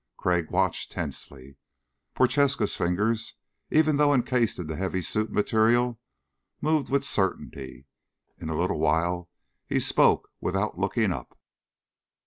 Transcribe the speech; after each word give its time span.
Crag 0.17 0.49
watched 0.49 0.91
tensely. 0.91 1.57
Prochaska's 2.15 2.75
fingers, 2.75 3.35
even 3.69 3.97
though 3.97 4.15
encased 4.15 4.57
in 4.57 4.65
the 4.65 4.75
heavy 4.75 5.03
suit 5.03 5.31
material, 5.31 5.99
moved 6.59 6.89
with 6.89 7.05
certainty. 7.05 7.85
In 8.39 8.49
a 8.49 8.55
little 8.55 8.79
while 8.79 9.29
he 9.67 9.79
spoke 9.79 10.29
without 10.41 10.79
looking 10.79 11.11
up. 11.13 11.37